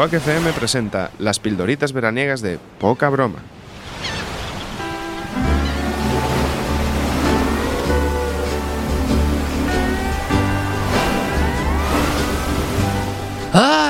[0.00, 3.40] Quack FM presenta las pildoritas veraniegas de Poca Broma.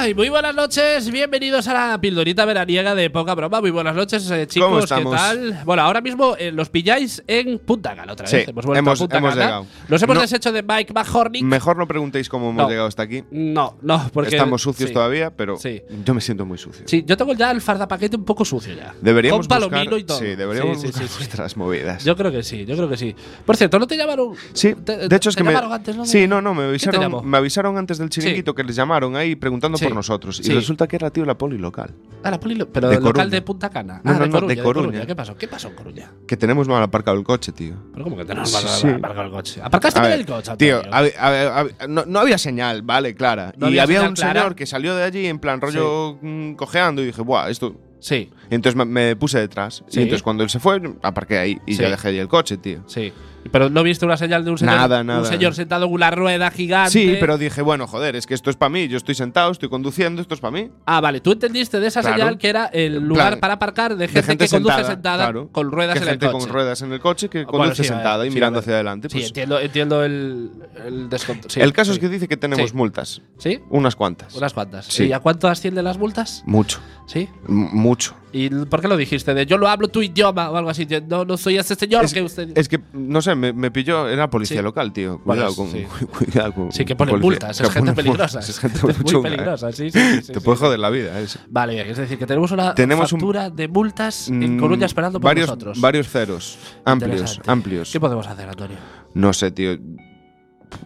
[0.02, 3.60] Ay, muy buenas noches, bienvenidos a la pildorita veraniega de poca broma.
[3.60, 5.60] Muy buenas noches, eh, chicos, ¿Cómo ¿qué tal?
[5.66, 8.48] Bueno, ahora mismo eh, los pilláis en Punta Cana otra Sí, vez.
[8.48, 9.66] hemos vuelto hemos- a Punta hemos llegado.
[9.88, 10.22] Nos hemos No.
[10.22, 11.42] deshecho de Mike McHornick.
[11.44, 12.68] Mejor no preguntéis cómo hemos No.
[12.70, 13.24] llegado hasta aquí.
[13.30, 14.94] no, no, porque Estamos sucios sí.
[14.94, 15.82] todavía, pero Sí.
[16.02, 16.84] yo me siento muy sucio.
[16.88, 18.94] Sí, yo tengo ya el fardapaquete un poco sucio ya.
[19.02, 20.18] Deberíamos Con buscar, palomino y todo.
[20.18, 21.18] Sí, deberíamos Sí, sí, buscar sí, sí.
[21.18, 22.04] nuestras movidas.
[22.06, 23.14] Yo creo que sí, yo creo que sí.
[23.44, 24.32] Por cierto, ¿no te llamaron?
[24.54, 26.06] Sí, Te- de hecho es te que me llamaron antes, ¿no?
[26.06, 29.76] Sí, no, no, me avisaron, me avisaron antes del chiringuito que les llamaron ahí preguntando
[29.76, 32.88] Sí, por nosotros y resulta que era tío la poli local, Ah, la poli, pero
[32.88, 33.26] De local Coruña.
[33.30, 34.00] de Punta Cana.
[34.04, 35.06] No, ah, no, de, no, Coruña, de de Coruña.
[35.06, 35.36] ¿Qué pasó?
[35.36, 36.10] ¿Qué pasó en Coruña?
[36.26, 37.74] que tenemos mal aparcado el coche, tío.
[37.92, 38.88] Pero ¿cómo que tenemos mal sí.
[38.88, 39.60] aparcado el coche?
[39.62, 40.94] ¿Aparcaste mal el coche, Tío, Antonio?
[40.96, 43.52] a ver, a ver, a ver, no, no había señal, vale, clara.
[43.60, 44.40] Y había un clara.
[44.40, 47.74] señor que salió de allí en plan rollo mm, cojeando y dije, buah, esto.
[48.02, 49.84] Sí, Y entonces me, me puse detrás.
[49.90, 52.82] Y entonces cuando él se fue, aparqué ahí y ya dejé ahí el coche, tío.
[52.86, 53.12] sí.
[53.50, 55.20] Pero no viste una señal de un señor, Nada, nada.
[55.20, 56.90] un señor sentado en una rueda gigante.
[56.90, 58.86] Sí, pero dije, bueno, joder, es que esto es para mí.
[58.88, 60.70] Yo estoy sentado, estoy conduciendo, esto es para mí.
[60.84, 61.20] Ah, vale.
[61.20, 62.16] Tú entendiste de esa Claro.
[62.16, 65.48] señal que era el lugar para aparcar de De gente, que conduce sentada, claro.
[65.52, 66.32] con ruedas Que en el coche.
[66.32, 68.74] con ruedas en el coche que Bueno, conduce sí, sentada eh, y sí, mirando hacia
[68.74, 69.08] adelante.
[69.08, 69.26] Sí, pues.
[69.28, 70.50] entiendo, entiendo el,
[70.86, 71.08] el
[71.48, 73.22] sí, el caso es que dice que tenemos multas.
[73.38, 73.58] ¿Sí?
[73.70, 74.34] Unas cuantas.
[74.34, 74.86] Unas cuantas.
[74.86, 75.04] Sí.
[75.06, 76.42] ¿Y a cuánto ascienden las multas?
[76.46, 76.78] Mucho.
[77.06, 77.28] Sí.
[77.48, 78.14] M- mucho.
[78.32, 79.34] ¿Y por qué lo dijiste?
[79.34, 80.86] De yo lo hablo tu idioma o algo así.
[80.86, 82.50] Yo no, no soy ese señor Es, que usted.
[82.56, 84.62] es que, no sé, me, me pilló, era policía Sí.
[84.62, 85.20] local, tío.
[85.24, 85.70] Bueno, Cuidado con.
[85.70, 85.86] sí.
[86.18, 86.72] Cuidado con.
[86.72, 87.28] Sí, que pone policía.
[87.30, 87.60] multas.
[87.60, 88.38] Es Que gente peligrosa.
[88.40, 89.32] Es gente muy muy chunga, ¿eh?
[89.32, 89.72] peligrosa.
[89.72, 90.64] Sí, sí, sí, sí, Te sí, puede sí.
[90.64, 91.38] joder la vida, eso.
[91.48, 94.86] Vale, bien, es decir, que tenemos una Tenemos un- factura de multas en Mm, Coruña
[94.86, 95.80] esperando por varios, nosotros.
[95.80, 96.58] Varios ceros.
[96.84, 97.90] Amplios, amplios.
[97.92, 98.76] ¿Qué podemos hacer, Antonio?
[99.14, 99.76] No sé, tío.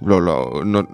[0.04, 0.86] Lo, lo, no-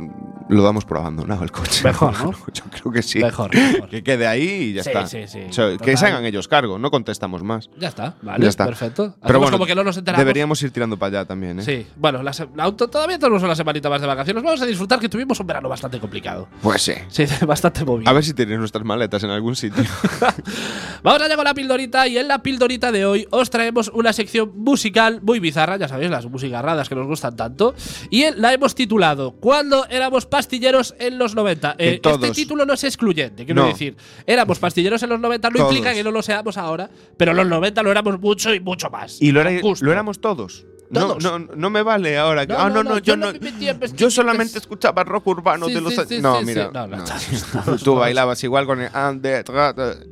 [0.48, 1.84] lo damos por abandonado el coche.
[1.84, 2.32] Mejor, ¿no?
[2.52, 3.20] Yo creo que sí.
[3.20, 3.88] Mejor, mejor.
[3.88, 5.06] Que quede ahí y ya Sí, está.
[5.06, 5.40] sí, sí.
[5.48, 7.70] O sea, que se hagan ellos cargo, no contestamos más.
[7.78, 8.66] Ya está, vale, Ya está.
[8.66, 9.14] perfecto.
[9.24, 10.18] Pero bueno, como que no nos enteramos.
[10.20, 11.62] deberíamos ir tirando para allá también, ¿eh?
[11.62, 14.42] Sí, bueno, la la auto- todavía tenemos una semanita más de vacaciones.
[14.42, 16.48] Vamos a disfrutar que tuvimos un verano bastante complicado.
[16.62, 16.94] Pues sí.
[17.08, 18.10] Sí, bastante movido.
[18.10, 19.84] A ver si tienes nuestras maletas en algún sitio.
[21.02, 24.52] Vamos allá con la pildorita y en la pildorita de hoy os traemos una sección
[24.56, 27.74] musical muy bizarra, ya sabéis, las musicarradas que nos gustan tanto.
[28.10, 31.76] Y la hemos titulado ¿Cuándo éramos pastilleros en los 90?
[31.76, 33.68] Que Eh, todos- Este título no es excluyente, quiero No.
[33.68, 33.96] decir.
[34.26, 35.72] Éramos pastilleros en los 90, no Todos.
[35.72, 38.88] implica que no lo seamos ahora, pero en los 90 lo éramos mucho y mucho
[38.90, 39.20] más.
[39.20, 39.84] y lo, era- Justo.
[39.84, 40.64] lo éramos todos.
[40.90, 41.22] No, Todos.
[41.22, 42.44] no, no me vale ahora.
[42.46, 43.32] No, ah, no, no, yo no
[43.94, 45.94] Yo solamente escuchaba rock urbano Sí, de los.
[45.94, 46.70] sí, sí, no, mira.
[47.84, 48.90] Tú bailabas igual con el.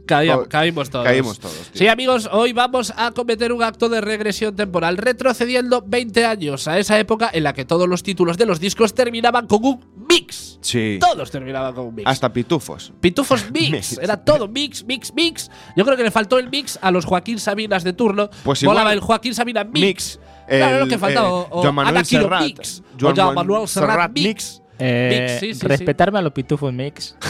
[0.06, 1.04] Caíamos, caímos todos.
[1.04, 1.56] Caímos todos.
[1.72, 1.78] tío.
[1.80, 6.78] Sí, amigos, hoy vamos a cometer un acto de regresión temporal, retrocediendo 20 años a
[6.78, 10.47] esa época en la que todos los títulos de los discos terminaban con un mix.
[10.60, 10.98] Sí.
[11.00, 12.08] Todos terminaban con mix.
[12.08, 12.92] Hasta pitufos.
[13.00, 13.98] Pitufos mix, Mix.
[13.98, 15.50] era todo mix, mix, mix.
[15.76, 18.28] Yo creo que le faltó el mix a los Joaquín Sabinas de turno.
[18.44, 19.80] Pues Volaba el Joaquín Sabina mix.
[19.80, 20.20] Mix.
[20.48, 21.28] Claro, El, lo que faltaba.
[21.28, 22.42] eh, o, Joan Manuel Serrat.
[22.42, 22.82] mix.
[22.98, 24.26] Joan o Joan Manuel Serrat, Serrat mix.
[24.26, 24.62] mix.
[24.80, 25.66] Eh, Mix, sí, sí, sí.
[25.66, 27.16] respetarme a los pitufos mix.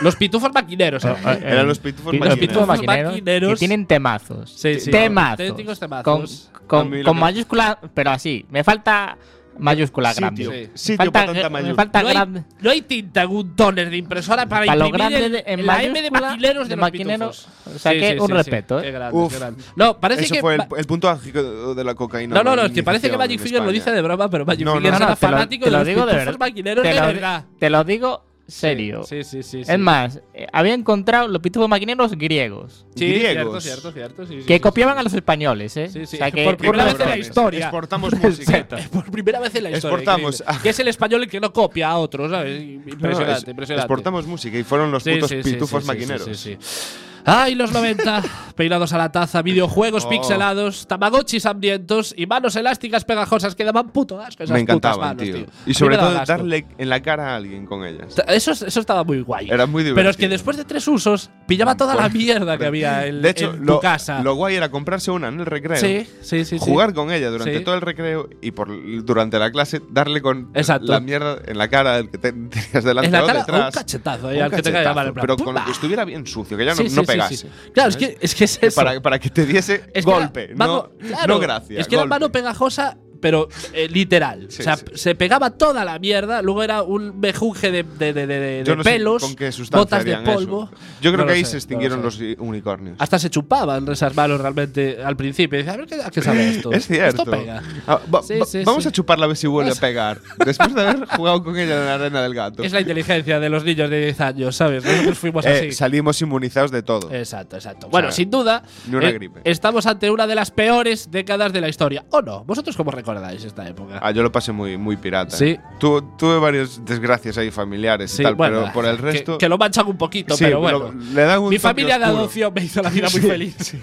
[0.00, 1.04] Los pitufos maquineros.
[1.04, 1.08] eh.
[1.26, 2.38] Eh, Eran los pitufos Los maquineros.
[2.38, 3.50] pitufos maquineros, Maquineros.
[3.54, 4.52] que tienen temazos.
[4.56, 4.92] Sí, sí.
[4.92, 6.50] temazos.
[6.68, 8.46] Con, con- mayúscula, pero así.
[8.48, 9.18] Me falta
[9.58, 10.50] mayúscula Sitio.
[10.50, 10.64] grande.
[10.66, 10.70] Sí.
[10.72, 11.76] Me Sitio falta, para tanta me mayúscula.
[11.76, 12.44] falta no, hay, grande.
[12.60, 15.44] no hay tinta en un tóner de impresora para, Para lo imprimir grande el- de-
[15.46, 17.36] en la M de maquineros de, de los maquineros.
[17.64, 17.74] pitufos.
[17.76, 18.82] O sea que un respeto, ¿eh?
[18.82, 19.32] Qué grande, Uf.
[19.32, 19.62] qué grande.
[19.76, 20.40] No, parece Eso que.
[20.40, 22.34] fue el, el punto álgido de la cocaína.
[22.34, 24.64] no, no, no, es que parece que Magic Fingers lo dice de broma, pero Magic
[24.64, 27.06] No, no, Fingers no, era te lo- fanático de lo los maquineros Te de lo,
[27.06, 27.44] verdad.
[27.58, 29.02] te lo digo serio.
[29.04, 29.62] Sí, sí, sí.
[29.64, 32.86] sí Es más, eh, había encontrado los pitufos maquineros griegos.
[32.96, 33.62] Sí, griegos.
[33.62, 34.26] cierto, cierto, cierto.
[34.26, 35.00] sí, sí, Que sí, copiaban sí.
[35.00, 35.88] a los españoles, ¿eh?
[35.88, 36.16] Sí, sí.
[36.16, 37.60] O sea que Por primera vez en la historia.
[37.66, 38.66] Exportamos música.
[38.92, 39.96] Por primera vez en la historia.
[39.98, 40.42] Exportamos.
[40.62, 42.60] Que es el español el que no copia a otros, ¿sabes?
[42.62, 43.74] Impresionante, No, es- impresionante.
[43.84, 46.24] Exportamos música y fueron los Sí, putos pitufos sí, sí, maquineros.
[46.24, 46.94] sí, sí, sí.
[47.30, 48.22] Ay, los 90,
[48.56, 50.08] peinados a la taza, videojuegos Oh.
[50.08, 54.42] pixelados, tamagotchis hambrientos y manos elásticas pegajosas que daban puto asco.
[54.42, 55.46] Esas Me putas encantaban, manos, tío.
[55.66, 58.14] Y sobre todo darle en la cara a alguien con ellas.
[58.28, 59.50] Eso, eso estaba muy guay.
[59.50, 60.30] Era muy Pero es que divertido.
[60.30, 63.74] después de tres usos, pillaba toda la mierda que había en, De hecho, en lo,
[63.76, 64.22] tu casa.
[64.22, 65.76] lo guay era comprarse una en el recreo.
[65.78, 66.58] sí, sí, sí.
[66.58, 66.64] sí.
[66.64, 67.64] Jugar con ella durante Sí.
[67.64, 68.68] todo el recreo y por
[69.04, 70.90] durante la clase darle con Exacto.
[70.92, 73.46] la mierda en la cara del que te- tenías delante en la cara o un
[73.46, 73.74] detrás.
[73.74, 76.04] cachetazo, ahí, Un al que te caiga cachetazo, mal en plan, pero con que estuviera
[76.04, 77.48] bien sucio, que ya no, Sí, no pegase.
[77.72, 78.76] Claro, es que, es que es eso.
[78.76, 81.80] Para, para que te diese Es golpe, mano- no, claro, no gracia.
[81.80, 82.08] Es que golpe.
[82.08, 84.46] mano pegajosa pero eh, literal.
[84.50, 84.84] Sí, o sea, sí.
[84.94, 88.76] se pegaba toda la mierda, luego era un mejunje de, de, de, de- de Yo
[88.76, 90.70] no sé pelos, con qué sustancia botas de polvo.
[90.72, 90.82] eso.
[91.00, 92.96] Yo creo No que ahí sé, se no extinguieron lo los unicornios.
[92.98, 95.58] Hasta se chupaban esas manos realmente al principio.
[95.58, 96.72] Decía, a ver qué, a qué sabe esto.
[96.72, 97.22] Es cierto.
[97.22, 97.62] Esto pega.
[97.86, 100.20] Ah, va- Sí, va- sí, vamos a chuparla a ver si vuelve a pegar.
[100.44, 102.62] Después de haber jugado con ella en la arena del gato.
[102.62, 104.84] Es la inteligencia de los niños de 10 años, ¿sabes?
[104.84, 105.72] Nosotros fuimos Eh, así.
[105.72, 107.12] salimos inmunizados de todo.
[107.12, 107.88] Exacto, exacto.
[107.88, 108.62] Bueno, sea, sin duda,
[109.02, 112.04] eh, estamos ante una de las peores décadas de la historia.
[112.10, 112.44] ¿O no?
[112.44, 113.98] ¿Vosotros cómo recordáis esta época?
[114.02, 115.36] Ah, yo lo pasé muy, muy pirata.
[115.36, 115.58] Sí.
[115.78, 119.38] Tu- tuve varias desgracias ahí familiares Sí, y tal, bueno, pero por el que- resto.
[119.38, 121.00] Que, lo manchan un poquito, Sí, pero lo- bueno.
[121.12, 123.56] le dan un Mi familia de adopción me hizo la vida muy feliz.
[123.58, 123.78] sí.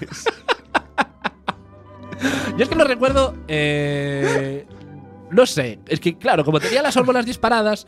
[2.57, 3.35] Yo es que lo recuerdo.
[3.47, 4.65] eh,
[5.31, 5.79] no sé.
[5.87, 7.85] Es que, claro, como tenía las hormonas disparadas,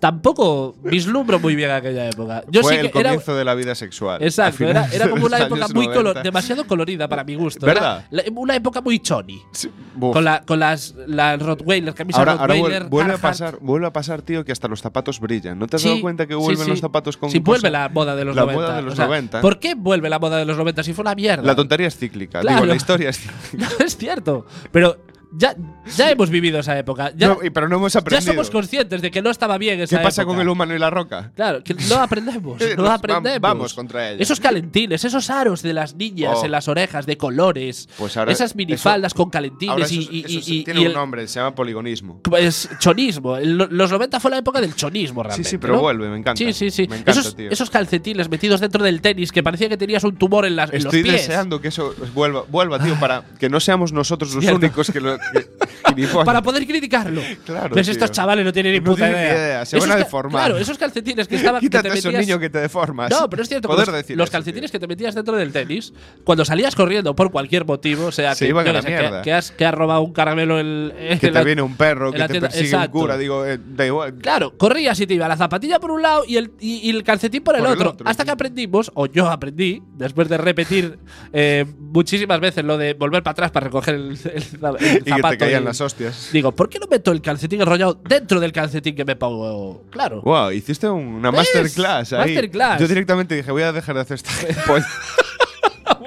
[0.00, 2.42] tampoco vislumbro muy bien aquella época.
[2.50, 2.92] Yo Fue sí el era.
[2.92, 4.22] comienzo de la vida sexual.
[4.22, 6.22] Exacto, era, era como una época muy color, 90.
[6.22, 7.64] demasiado colorida para mi gusto.
[7.66, 8.06] ¿Verdad?
[8.10, 9.40] Era una época muy choni.
[9.52, 9.70] Sí.
[10.00, 12.82] Con, la, con las, las Rottweiler, camisas Ahora, ahora Rottweiler.
[12.84, 15.58] vuel- vuelve, a pasar, vuelve a pasar, tío, que hasta los zapatos brillan.
[15.58, 16.70] ¿No te has Sí, dado cuenta que vuelven sí.
[16.70, 18.60] los zapatos con Sí, vuelve la moda de los La 90.
[18.62, 19.40] moda de los O sea, 90.
[19.42, 21.42] ¿Por qué vuelve la moda de los 90 si fue una mierda?
[21.42, 22.40] La tontería es cíclica.
[22.40, 22.56] Claro.
[22.56, 23.18] Digo, la historia es
[23.50, 23.68] cíclica.
[23.78, 24.46] No es cierto.
[24.72, 24.96] Pero
[25.32, 25.54] ya,
[25.96, 27.12] ya hemos vivido esa época.
[27.16, 28.32] Ya, No, pero no hemos ya aprendido.
[28.32, 30.34] somos conscientes de que no estaba bien esa ¿Qué pasa época.
[30.34, 31.32] con el humano y la roca?
[31.34, 33.38] Claro, que no aprendemos, no nos- aprendemos.
[33.38, 34.22] vam- vamos contra ella.
[34.22, 36.44] Esos calentines, esos aros de las niñas Oh.
[36.44, 40.20] en las orejas de colores, Pues ahora esas minifaldas con calentines Ahora y, eso, y-
[40.38, 42.20] eso y- tiene y un el- nombre, se llama poligonismo.
[42.22, 43.36] Pues chonismo.
[43.36, 45.50] El- los 90 fue la época del chonismo, Sí, realmente.
[45.50, 45.80] sí, pero ¿no?
[45.80, 46.38] vuelve, me encanta.
[46.38, 46.86] Sí, sí, sí.
[46.88, 47.50] Me encanta, esos, tío.
[47.50, 50.76] esos calcetines metidos dentro del tenis que parecía que tenías un tumor en, las, en
[50.84, 51.14] los Estoy pies.
[51.26, 55.19] deseando que eso vuelva, vuelva, tío, para que no seamos nosotros los únicos que lo.
[55.34, 56.06] que-.
[56.24, 57.20] Para poder criticarlo.
[57.44, 57.92] Claro, Ves, tío.
[57.92, 59.32] estos chavales no tienen ni No puta ni idea.
[59.34, 60.46] idea, se van a deformar.
[60.46, 61.60] Claro, esos calcetines que estaban.
[61.60, 63.10] que Quítate te eso, metías- niño, que te deformas.
[63.10, 64.78] No, pero es cierto, Poder los, decir los eso, calcetines tío.
[64.80, 65.92] que te metías dentro del tenis,
[66.24, 69.50] cuando salías corriendo por cualquier motivo, o sea, Se que, qué sé, que, que has,
[69.50, 72.28] que has robado un caramelo en, en Que la- te viene un perro, que te
[72.28, 72.96] tienda- persigue exacto.
[72.98, 73.16] un cura.
[73.18, 74.14] Digo, eh, da igual.
[74.14, 77.02] Claro, corrías y te iba la zapatilla por un lado y el, y, y el
[77.02, 80.38] calcetín por el, Por el otro, otro, Hasta que aprendimos, o yo aprendí, después de
[80.38, 80.98] repetir
[81.32, 85.28] eh, muchísimas veces lo de volver para atrás para recoger el, el- el zapato.
[85.28, 86.30] Y que te caían y- las hostias.
[86.32, 89.84] Digo, ¿por qué no meto el calcetín enrollado dentro del calcetín que me pongo?
[89.90, 90.22] Claro.
[90.22, 92.34] Wow, hiciste una masterclass ahí.
[92.34, 92.80] Masterclass.
[92.80, 94.86] Yo directamente dije, voy a dejar de hacer esta gilipollas.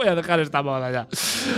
[0.03, 1.07] Voy a dejar esta moda ya.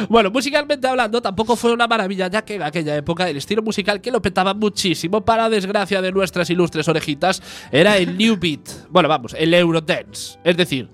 [0.07, 4.01] Bueno, musicalmente hablando, tampoco fue una maravilla, ya que en aquella época el estilo musical
[4.01, 8.87] que lo petaba muchísimo, para desgracia de nuestras ilustres orejitas, era el New Beat.
[8.89, 10.37] Bueno, vamos, el Eurodance.
[10.43, 10.89] Es decir,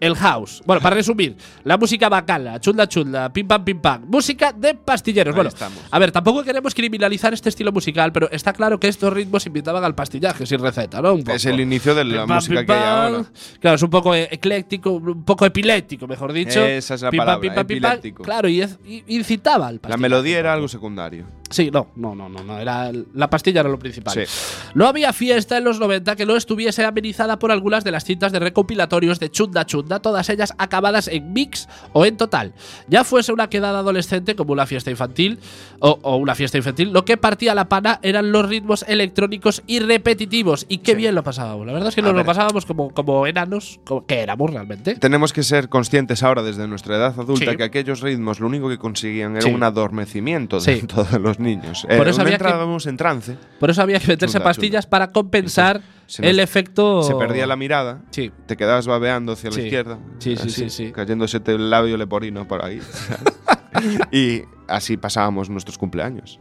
[0.00, 0.62] el house.
[0.64, 4.06] Bueno, para resumir, la música bacala, chunda chunda, pim pam pim pam.
[4.06, 5.34] Música de pastilleros.
[5.34, 5.78] Ahí bueno, estamos.
[5.90, 9.84] a ver, tampoco queremos criminalizar este estilo musical, pero está claro que estos ritmos invitaban
[9.84, 11.12] al pastillaje sin receta, ¿no?
[11.12, 13.24] Un es el inicio de la Pim, música pim, que hay ahora.
[13.60, 16.64] Claro, es un poco ecléctico, un poco epiléptico, mejor dicho.
[16.86, 17.90] Esa es la Pim, palabra, pim, pam, pim, pam.
[17.94, 18.22] epiléptico.
[18.22, 21.26] Claro, y, es- y- incitaba al La melodía era algo secundario.
[21.50, 24.12] Sí, no, no, no, no, era la pastilla era lo principal.
[24.14, 24.70] Sí.
[24.74, 28.32] No había fiesta en los 90 que no estuviese amenizada por algunas de las cintas
[28.32, 32.52] de recopilatorios de Chunda Chunda, todas ellas acabadas en mix o en total.
[32.88, 35.38] Ya fuese una quedada adolescente como una fiesta infantil
[35.78, 39.78] o, o una fiesta infantil, lo que partía la pana eran los ritmos electrónicos y
[39.78, 40.66] repetitivos.
[40.68, 40.96] Y qué Sí.
[40.98, 41.66] bien lo pasábamos.
[41.66, 44.94] La verdad es que nos lo pasábamos como, como enanos, como que éramos realmente.
[44.96, 47.56] Tenemos que ser conscientes ahora, desde nuestra edad adulta, Sí.
[47.56, 51.82] que aquellos ritmos lo único que conseguían era un adormecimiento de todos los niños.
[51.88, 55.10] Por Eh, eso había que- entrábamos en trance, Por eso había que meterse pastillas para
[55.12, 57.02] compensar nos- el efecto.
[57.02, 58.30] se perdía la mirada, Sí.
[58.46, 59.58] te quedabas babeando hacia Sí.
[59.60, 60.92] la izquierda, Sí, sí, así, sí, sí.
[60.92, 62.80] cayéndose el labio leporino por ahí.
[64.12, 66.38] y así pasábamos nuestros cumpleaños.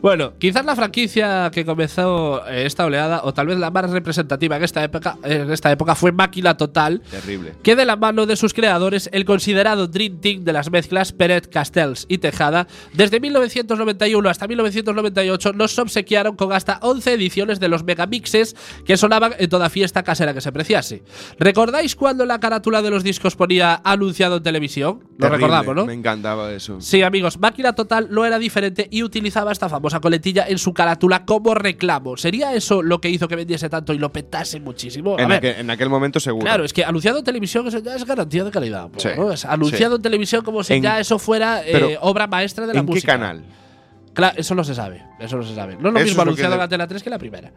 [0.00, 4.56] Bueno, quizás la franquicia que comenzó eh, esta oleada, o tal vez la más representativa
[4.56, 7.54] en esta época, en esta época fue Máquina Total, Terrible.
[7.62, 11.48] que de la mano de sus creadores, el considerado Dream Team de las mezclas Peret,
[11.48, 17.84] Castells y Tejada, desde 1991 hasta 1998 nos obsequiaron con hasta 11 ediciones de los
[17.84, 21.02] megamixes que sonaban en toda fiesta casera que se preciase.
[21.38, 25.04] ¿Recordáis cuando la carátula de los discos ponía anunciado en televisión?
[25.18, 25.86] Lo recordamos, ¿no?
[25.86, 26.80] Me encantaba eso.
[26.80, 31.26] Sí, amigos, Máquina Total no era diferente y utilizaba esta famosa coletilla en su carátula
[31.26, 32.16] como reclamo.
[32.16, 35.18] ¿Sería eso lo que hizo que vendiese tanto y lo petase muchísimo?
[35.18, 36.44] A En, ver, aquel, en aquel momento seguro.
[36.46, 38.88] Claro, es que anunciado en televisión eso ya es garantía de calidad.
[38.96, 39.30] Sí, ¿no?
[39.30, 42.80] Es anunciado en televisión como si En- ya eso fuera eh, obra maestra de la
[42.80, 43.12] ¿En qué música.
[43.12, 43.42] canal?
[44.14, 45.02] Claro, eso no se sabe.
[45.18, 45.76] Eso no se sabe.
[45.76, 47.50] No es lo Eso mismo anunciado en la Tela 3 que la primera.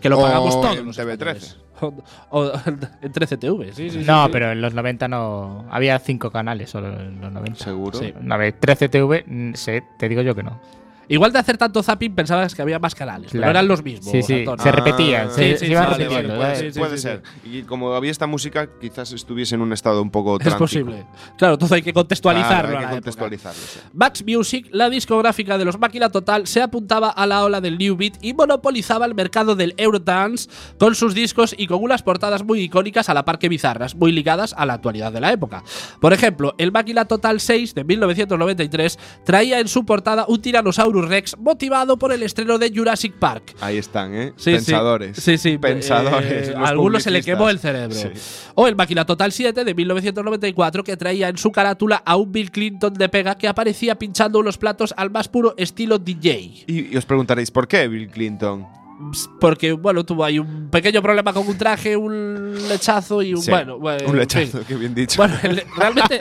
[0.00, 0.76] Que lo O pagamos todos.
[0.78, 1.12] en los TV13.
[1.12, 1.58] españoles.
[1.82, 1.92] O,
[2.30, 2.52] o
[3.02, 3.98] en 13TV, sí, sí.
[4.00, 4.30] sí, No, sí.
[4.32, 5.66] pero en los 90 no.
[5.70, 7.64] Había cinco canales solo en los 90.
[7.64, 7.98] Seguro.
[7.98, 8.14] Sí.
[8.30, 10.60] A ver, 13 TV, mm, sé, te digo yo que no.
[11.08, 13.50] Igual de hacer tanto zapping pensabas que había más canales, pero Claro.
[13.50, 14.10] eran los mismos.
[14.10, 14.62] Sí, sí, Antonio.
[14.62, 16.38] se Ah, repetían, sí, se, sí, se iban sí, vale, repitiendo.
[16.38, 17.22] vale, puede, sí, puede sí, ser.
[17.44, 21.04] Y como había esta música, quizás estuviese en un estado un poco Es posible.
[21.36, 22.70] Claro, entonces hay que contextualizarlo.
[22.70, 23.60] Claro, hay que contextualizarlo.
[23.60, 23.80] sí.
[23.92, 27.96] Max Music, la discográfica de los Máquina Total, se apuntaba a la ola del New
[27.96, 32.60] Beat y monopolizaba el mercado del Eurodance con sus discos y con unas portadas muy
[32.60, 35.62] icónicas a la par que bizarras, muy ligadas a la actualidad de la época.
[36.00, 40.40] Por ejemplo, el Máquina Total 6 de 1993 traía en su portada un
[40.92, 43.54] Tyrannosaurus Rex motivado por el estreno de Jurassic Park.
[43.60, 44.32] Ahí están, ¿eh?
[44.36, 44.52] Sí.
[44.52, 45.16] Pensadores.
[45.16, 45.58] Sí, sí.
[45.58, 46.48] Pensadores.
[46.48, 47.94] Eh, a algunos se le quemó el cerebro.
[47.96, 48.08] Sí.
[48.54, 52.50] O el Máquina Total 7 de 1994 que traía en su carátula a un Bill
[52.50, 56.64] Clinton de pega que aparecía pinchando unos platos al más puro estilo DJ.
[56.66, 58.81] Y, y os preguntaréis, ¿por qué Bill Clinton?
[59.40, 63.42] Porque, bueno, tuvo ahí un pequeño problema con un traje, un lechazo y un.
[63.42, 64.66] Sí, bueno, bueno, un en lechazo, fin.
[64.66, 65.16] qué bien dicho.
[65.16, 66.20] Bueno, el- realmente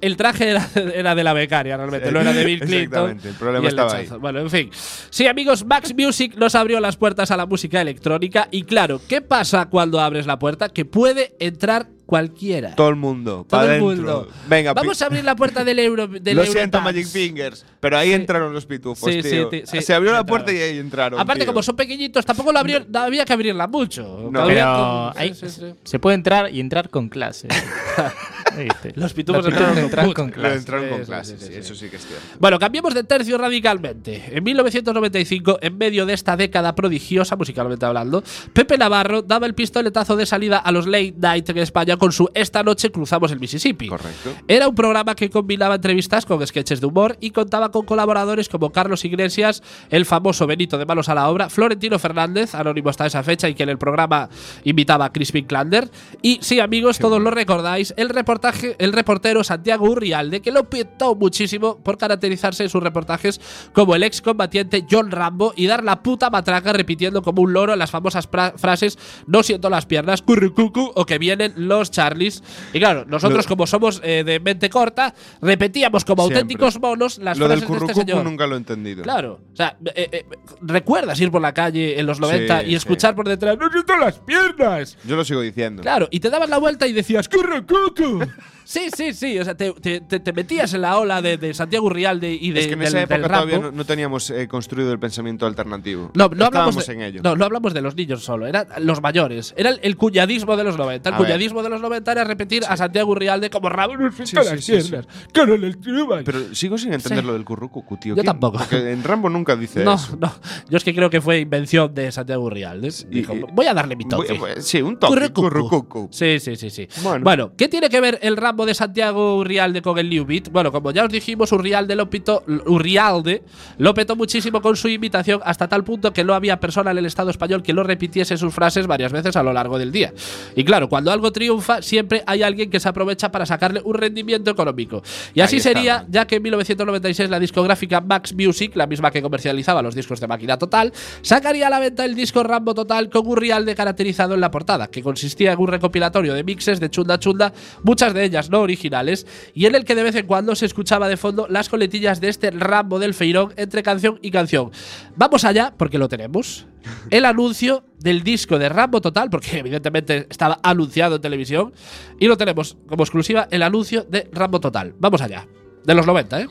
[0.00, 2.80] el traje era, era de la becaria, realmente, Sí, no era de Bill Clinton.
[3.10, 4.14] exactamente, el problema y estaba lechazo.
[4.14, 4.20] ahí.
[4.20, 4.70] Bueno, en fin.
[5.10, 8.48] Sí, amigos, Max Music nos abrió las puertas a la música electrónica.
[8.50, 10.68] Y claro, ¿qué pasa cuando abres la puerta?
[10.68, 12.74] Que puede entrar cualquiera.
[12.76, 13.44] Todo el mundo.
[13.48, 14.28] Todo el mundo.
[14.48, 16.06] Venga, Vamos a abrir la puerta del euro.
[16.08, 16.80] Del Lo siento.
[16.80, 17.66] Magic Fingers.
[17.80, 18.14] Pero ahí Sí.
[18.14, 19.50] entraron los pitufos, Sí, sí, tío.
[19.64, 21.18] sí, Se abrió la puerta y ahí entraron.
[21.20, 21.52] Aparte, tío.
[21.52, 24.28] como son pequeñitos, tampoco lo abrió, no había que abrirla mucho.
[24.30, 24.46] No.
[24.46, 25.74] Pero como- hay- sí, sí, sí.
[25.84, 27.48] se puede entrar y entrar con clase.
[28.94, 30.56] Los pitufos Los entraron con clase.
[30.56, 31.84] entraron con sí, clases, sí, sí, sí, eso sí.
[31.84, 32.24] sí que es cierto.
[32.38, 34.24] Bueno, cambiemos de tercio radicalmente.
[34.32, 38.22] En 1995, en medio de esta década prodigiosa, musicalmente hablando,
[38.52, 42.28] Pepe Navarro daba el pistoletazo de salida a los late night en España con su
[42.34, 43.88] Esta noche cruzamos el Mississippi.
[43.88, 44.34] Correcto.
[44.48, 48.70] Era un programa que combinaba entrevistas con sketches de humor y contaba con colaboradores como
[48.70, 53.22] Carlos Iglesias, el famoso Benito de Malos a la Obra, Florentino Fernández, anónimo hasta esa
[53.22, 54.28] fecha y que en el programa
[54.64, 55.90] invitaba a Crispin Klander.
[56.22, 58.45] Y sí, amigos, todos lo recordáis, el reportaje,
[58.78, 63.40] el reportero Santiago Urrialde, que lo petó muchísimo por caracterizarse en sus reportajes
[63.72, 67.90] como el excombatiente John Rambo y dar la puta matraca repitiendo como un loro las
[67.90, 72.42] famosas frases no siento las piernas, currucucu o que vienen los Charlies.
[72.72, 76.38] Y claro, nosotros Lo- como somos eh, de mente corta, repetíamos como Siempre.
[76.40, 78.24] auténticos monos las Lo del frases de este señor.
[78.24, 79.02] nunca lo he entendido.
[79.02, 80.24] Claro, o sea, eh, eh,
[80.60, 83.96] ¿recuerdas ir por la calle en los 90 Sí, y escuchar por detrás ¡No siento
[83.96, 84.98] las piernas!
[85.04, 85.82] Yo lo sigo diciendo.
[85.82, 88.20] Claro, y te dabas la vuelta y decías ¡Currucucu!
[88.64, 89.38] Sí, sí, sí.
[89.38, 92.66] O sea, te, te- metías en la ola de, de Santiago Urrialde y de, es
[92.66, 96.10] que en del, esa época todavía no, no teníamos eh, construido el pensamiento alternativo.
[96.14, 97.20] No, no hablamos Estábamos de, en ello.
[97.22, 99.54] No, no hablamos de los niños solo, eran los mayores.
[99.56, 101.08] Era el, el cuñadismo de los 90.
[101.08, 101.26] El A ver.
[101.26, 104.62] cuñadismo de los 90 era repetir a Santiago Urrialde como Rambo no siento Sí, sí,
[104.62, 104.90] sí, sí.
[104.90, 105.06] piernas.
[105.32, 106.24] Carol, el Truman".
[106.24, 108.16] Pero sigo sin entender lo del currucucu, tío.
[108.16, 108.26] Yo ¿Qué?
[108.26, 108.58] tampoco.
[108.58, 110.16] Porque en Rambo nunca dice No, eso.
[110.20, 110.32] no.
[110.68, 112.92] Yo es que creo que fue invención de Santiago Urrialde.
[113.10, 114.32] Dijo, y- voy a darle mi toque.
[114.32, 115.14] Voy- sí, un toque.
[115.30, 115.42] Currucucu.
[115.42, 116.08] Currucucu.
[116.10, 116.88] Sí, sí, sí, sí.
[117.04, 117.22] Bueno.
[117.22, 117.52] Bueno.
[117.56, 120.48] ¿qué tiene que ver el Rambo de Santiago Urrialde con el New Beat?
[120.50, 123.42] Bueno, como ya os dijimos, Urrialde lo, pitó- Urrialde
[123.78, 127.06] lo petó muchísimo con su imitación hasta tal punto que no había persona en el
[127.06, 130.12] Estado español que lo repitiese sus frases varias veces a lo largo del día.
[130.54, 134.50] Y claro, cuando algo triunfa, siempre hay alguien que se aprovecha para sacarle un rendimiento
[134.50, 135.02] económico.
[135.34, 139.82] Y así sería, ya que en 1996 la discográfica Max Music, la misma que comercializaba
[139.82, 140.92] los discos de máquina total,
[141.22, 145.02] sacaría a la venta el disco Rambo Total con Urrialde caracterizado en la portada, que
[145.02, 149.66] consistía en un recopilatorio de mixes de chunda chunda, muchas de ellas no originales, y
[149.66, 152.50] en el que de vez en cuando se escuchaba de fondo las coletillas de este
[152.50, 154.70] Rambo del Feirón entre canción y canción.
[155.16, 156.66] Vamos allá, porque lo tenemos.
[157.10, 161.72] El anuncio del disco de Rambo Total, porque evidentemente estaba anunciado en televisión,
[162.18, 164.94] y lo tenemos como exclusiva el anuncio de Rambo Total.
[164.98, 165.46] Vamos allá.
[165.84, 166.46] De los 90, ¿eh?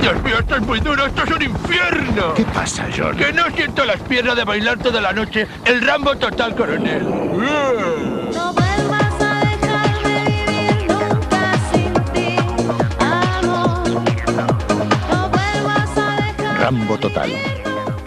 [0.00, 2.34] Dios mío, esto es muy duro, esto es un infierno.
[2.34, 3.16] ¿Qué pasa, John?
[3.16, 7.02] Que no siento las piernas de bailar toda la noche el Rambo total, coronel.
[16.64, 17.30] Rambo total.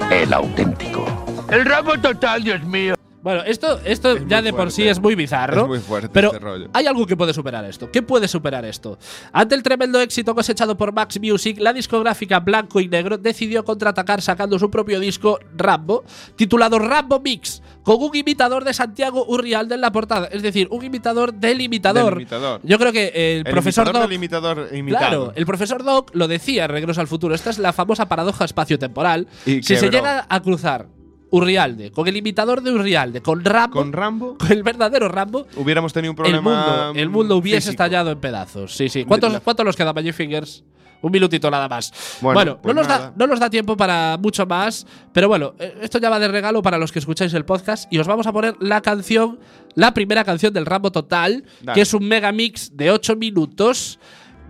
[0.10, 1.06] El auténtico.
[1.48, 2.97] El Rambo total, Dios mío.
[3.28, 5.64] Bueno, esto, esto Es ya de por sí es muy bizarro.
[5.64, 6.70] Es muy fuerte Pero este rollo.
[6.72, 7.92] hay algo que puede superar esto.
[7.92, 8.98] ¿Qué puede superar esto?
[9.34, 14.22] Ante el tremendo éxito cosechado por Max Music, la discográfica Blanco y Negro decidió contraatacar
[14.22, 16.06] sacando su propio disco Rambo,
[16.38, 20.28] titulado Rambo Mix, con un imitador de Santiago Urrialde en la portada.
[20.28, 22.14] Es decir, un imitador del imitador.
[22.14, 22.62] Del imitador.
[22.64, 24.10] Yo creo que el, El profesor imitador Doc.
[24.10, 25.00] del imitador imitado.
[25.06, 27.36] Claro, el profesor Doc lo decía en Regreso al Futuro.
[27.36, 29.28] Esta es la famosa paradoja espacio-temporal.
[29.44, 30.88] Si se llega a cruzar
[31.30, 35.92] Urrialde con el imitador de Urrialde, con Rambo, Con Rambo con el verdadero Rambo, hubiéramos
[35.94, 36.42] tenido un el problema.
[36.88, 37.72] mundo, el mundo hubiese físico.
[37.72, 38.74] estallado en pedazos.
[38.76, 39.04] Sí, sí.
[39.06, 40.64] ¿Cuántos, La- cuántos nos queda, Magic Fingers?
[41.00, 41.94] Un minutito nada más.
[42.22, 45.54] Bueno, Bueno, pues no, nos da, no nos da tiempo para mucho más, pero bueno,
[45.60, 48.26] eh, esto ya va de regalo para los que escucháis el podcast y os vamos
[48.26, 49.38] a poner la canción,
[49.76, 51.76] la primera canción del Rambo Total, Dale.
[51.76, 54.00] que es un mega mix de 8 minutos.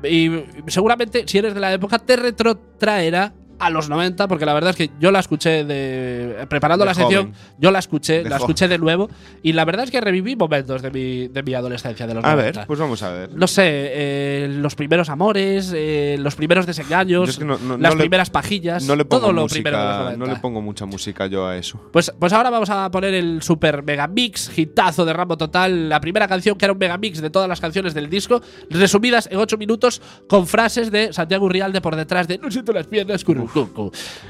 [0.08, 0.30] y
[0.68, 4.76] seguramente, si eres de la época, te retrotraerá a los 90, porque la verdad es
[4.76, 6.46] que yo la escuché de.
[6.50, 7.40] Preparando De la sección, joven.
[7.58, 9.10] yo la escuché, De la escuché de nuevo,
[9.44, 12.36] y la verdad es que reviví momentos de mi, de mi adolescencia, de los A
[12.36, 12.60] 90.
[12.60, 13.32] ver, pues vamos a ver.
[13.34, 17.78] No sé, eh, los primeros amores, eh, los primeros desengaños, Yo es que no- no-
[17.78, 20.26] las no le- primeras pajillas, No le pongo todo lo música, primero de los 90.
[20.26, 21.82] no le pongo mucha música yo a eso.
[21.92, 26.00] Pues, pues ahora vamos a poner el super mega mix, hitazo de Rambo Total, la
[26.00, 29.38] primera canción que era un mega mix de todas las canciones del disco, resumidas en
[29.38, 33.24] 8 minutos con frases de Santiago Urialde por detrás de No siento las piernas,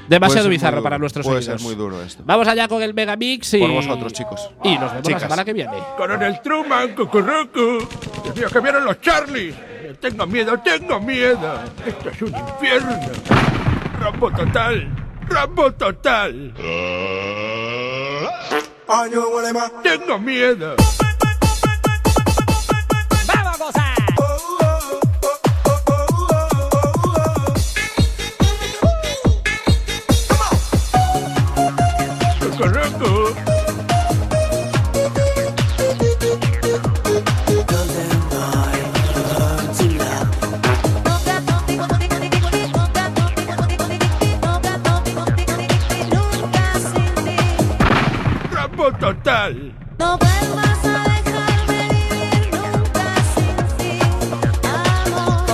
[0.08, 1.60] Demasiado Puede bizarro para nuestros Puede oídos.
[1.60, 2.22] ser muy duro esto.
[2.26, 3.58] Vamos allá con el mega mix y.
[3.60, 4.50] Por vosotros, chicos.
[4.64, 5.22] Y nos vemos la Chicas.
[5.22, 5.72] semana que viene.
[5.96, 7.86] Coronel Truman, cucurrucu.
[8.24, 9.54] Dios mío, que vieron los Charlies.
[10.00, 11.60] Tengo miedo, tengo miedo.
[11.86, 12.98] Esto es un infierno.
[14.00, 14.88] Rambo total.
[15.28, 16.54] Rambo total.
[19.82, 20.76] Tengo miedo.
[48.88, 49.54] Total.
[49.98, 54.00] No vuelvas a dejarme vivir nunca sin ti,
[54.64, 55.46] amor.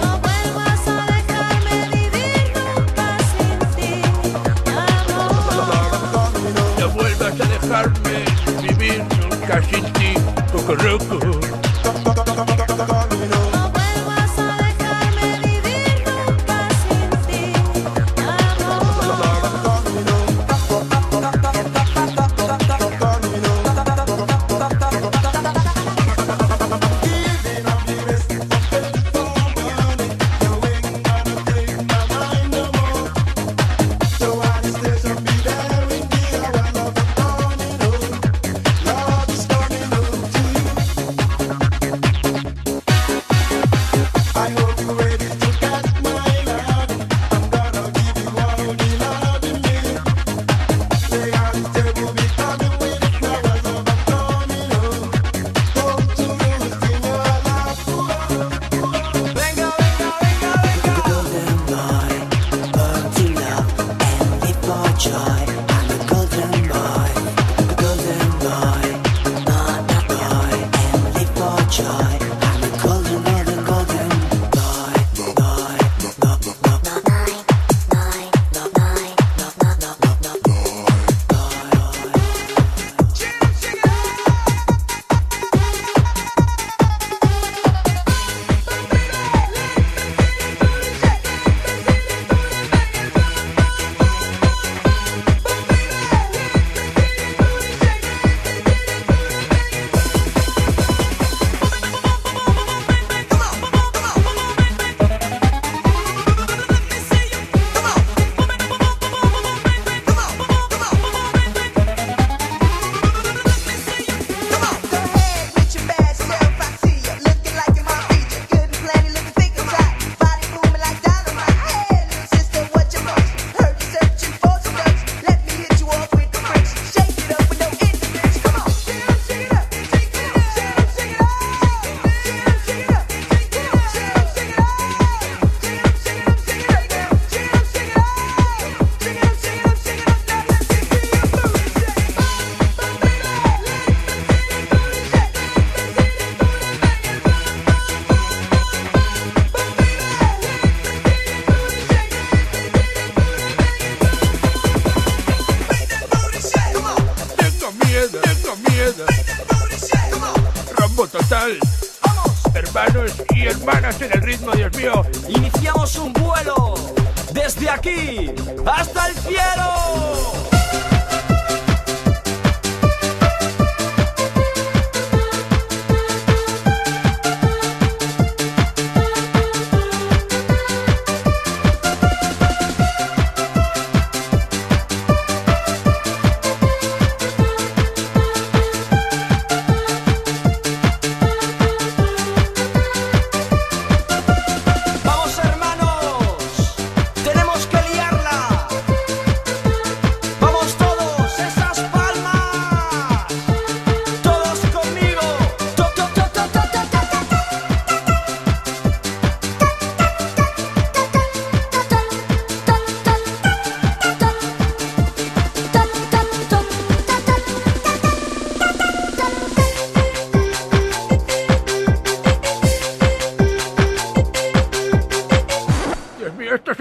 [0.00, 2.44] No vuelvas a dejarme vivir
[2.74, 3.92] nunca sin ti,
[4.66, 6.32] amor.
[6.80, 8.16] No vuelvas a dejarme
[8.62, 10.10] vivir nunca sin ti.
[10.50, 11.45] Cucurrucu.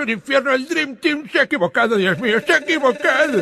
[0.05, 3.39] el infierno, el Dream Team se ha equivocado, Dios mío, se ha equivocado.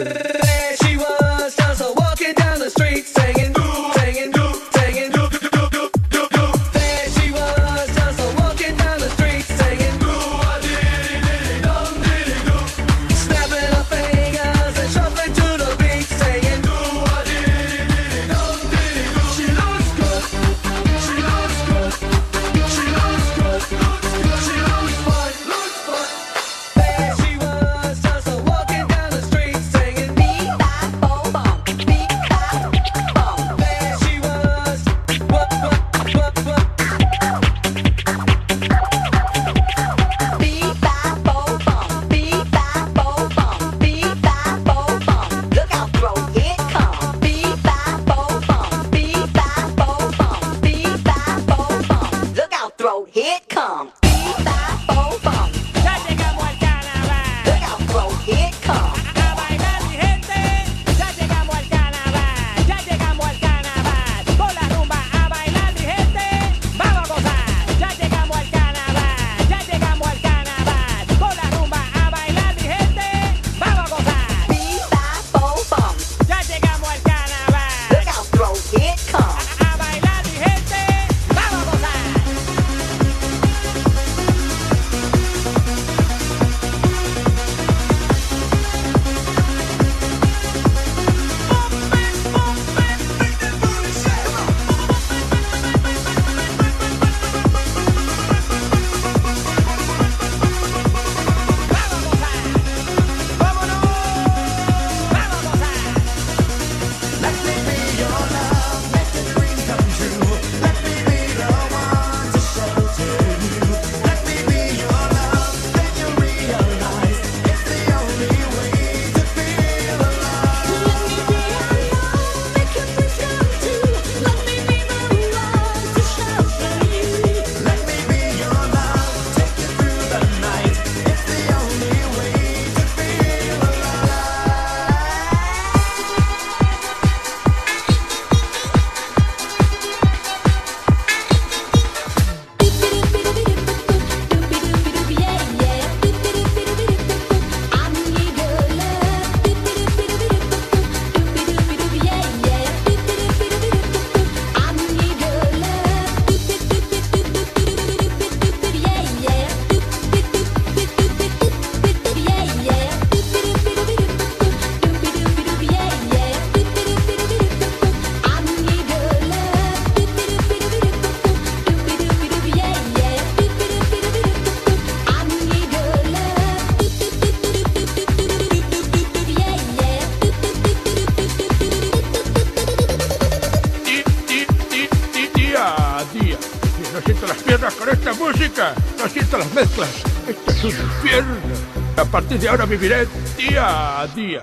[192.33, 194.41] partir de ahora viviré día a día.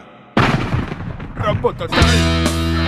[1.34, 2.79] Rambo total.